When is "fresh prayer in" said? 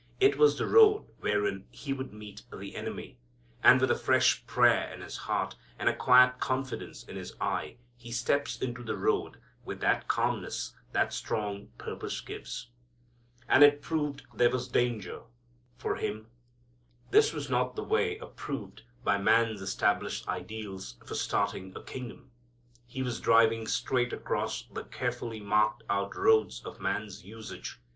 3.95-5.01